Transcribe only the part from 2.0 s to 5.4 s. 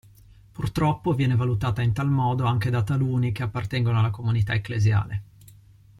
modo anche da taluni che appartengono alla comunità ecclesiale.